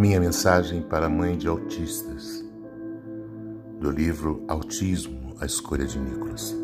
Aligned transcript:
Minha 0.00 0.18
mensagem 0.18 0.80
para 0.80 1.04
a 1.04 1.10
mãe 1.10 1.36
de 1.36 1.46
autistas, 1.46 2.42
do 3.78 3.90
livro 3.90 4.42
Autismo, 4.48 5.34
a 5.38 5.44
escolha 5.44 5.84
de 5.84 5.98
Nicolas. 5.98 6.56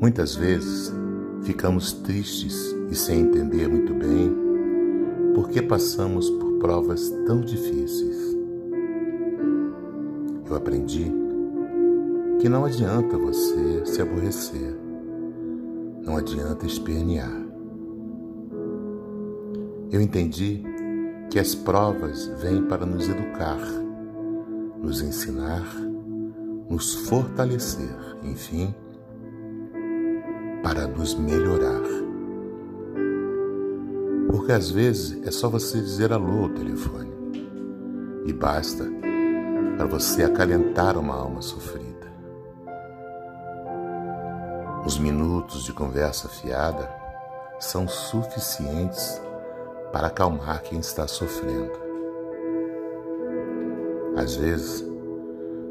Muitas 0.00 0.36
vezes 0.36 0.94
ficamos 1.42 1.92
tristes 1.92 2.72
e 2.88 2.94
sem 2.94 3.22
entender 3.22 3.66
muito 3.66 3.92
bem 3.94 4.32
por 5.34 5.48
que 5.48 5.60
passamos 5.60 6.30
por 6.30 6.60
provas 6.60 7.10
tão 7.26 7.40
difíceis. 7.40 8.16
Eu 10.48 10.54
aprendi 10.54 11.10
que 12.40 12.48
não 12.48 12.64
adianta 12.64 13.18
você 13.18 13.84
se 13.84 14.00
aborrecer 14.00 14.87
não 16.08 16.16
adianta 16.16 16.64
espernear. 16.64 17.30
Eu 19.90 20.00
entendi 20.00 20.62
que 21.30 21.38
as 21.38 21.54
provas 21.54 22.28
vêm 22.40 22.62
para 22.62 22.86
nos 22.86 23.06
educar, 23.06 23.60
nos 24.82 25.02
ensinar, 25.02 25.66
nos 26.70 26.94
fortalecer, 26.94 27.94
enfim, 28.22 28.74
para 30.62 30.86
nos 30.86 31.14
melhorar. 31.14 31.82
Porque 34.30 34.52
às 34.52 34.70
vezes 34.70 35.22
é 35.26 35.30
só 35.30 35.50
você 35.50 35.78
dizer 35.78 36.10
alô 36.10 36.44
ao 36.44 36.48
telefone 36.48 37.12
e 38.24 38.32
basta 38.32 38.90
para 39.76 39.86
você 39.86 40.24
acalentar 40.24 40.98
uma 40.98 41.14
alma 41.14 41.42
sofrida. 41.42 41.87
Os 44.88 44.98
minutos 44.98 45.64
de 45.64 45.72
conversa 45.74 46.30
fiada 46.30 46.90
são 47.60 47.86
suficientes 47.86 49.20
para 49.92 50.06
acalmar 50.06 50.62
quem 50.62 50.78
está 50.78 51.06
sofrendo. 51.06 51.78
Às 54.16 54.34
vezes, 54.34 54.82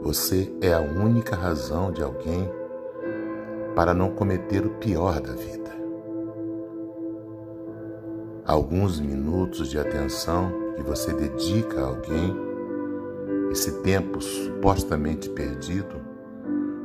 você 0.00 0.50
é 0.62 0.72
a 0.72 0.80
única 0.80 1.36
razão 1.36 1.92
de 1.92 2.02
alguém 2.02 2.50
para 3.76 3.92
não 3.92 4.14
cometer 4.14 4.64
o 4.64 4.70
pior 4.76 5.20
da 5.20 5.34
vida. 5.34 5.70
Alguns 8.46 8.98
minutos 8.98 9.68
de 9.68 9.78
atenção 9.78 10.50
que 10.74 10.82
você 10.82 11.12
dedica 11.12 11.82
a 11.82 11.88
alguém, 11.88 12.34
esse 13.50 13.82
tempo 13.82 14.22
supostamente 14.22 15.28
perdido, 15.28 16.00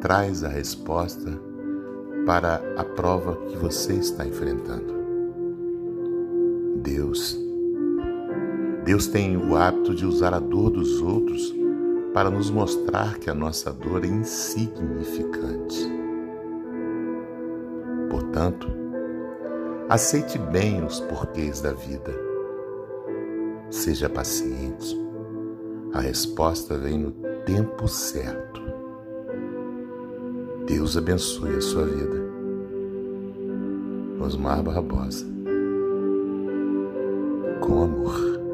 traz 0.00 0.42
a 0.42 0.48
resposta 0.48 1.46
para 2.28 2.60
a 2.76 2.84
prova 2.84 3.36
que 3.46 3.56
você 3.56 3.94
está 3.94 4.26
enfrentando. 4.26 4.94
Deus. 6.82 7.40
Deus 8.84 9.06
tem 9.06 9.34
o 9.34 9.56
hábito 9.56 9.94
de 9.94 10.04
usar 10.04 10.34
a 10.34 10.38
dor 10.38 10.68
dos 10.68 11.00
outros 11.00 11.54
para 12.12 12.28
nos 12.28 12.50
mostrar 12.50 13.16
que 13.16 13.30
a 13.30 13.34
nossa 13.34 13.72
dor 13.72 14.04
é 14.04 14.08
insignificante. 14.08 15.90
Portanto, 18.10 18.68
aceite 19.88 20.38
bem 20.38 20.84
os 20.84 21.00
porquês 21.00 21.62
da 21.62 21.72
vida. 21.72 22.14
Seja 23.70 24.06
paciente. 24.06 24.94
A 25.94 26.00
resposta 26.00 26.76
vem 26.76 26.98
no 26.98 27.10
tempo 27.46 27.88
certo. 27.88 28.67
Deus 30.68 30.98
abençoe 30.98 31.56
a 31.56 31.60
sua 31.62 31.86
vida. 31.86 32.28
Osmar 34.20 34.62
Barbosa. 34.62 35.24
Com 37.62 37.84
amor. 37.84 38.47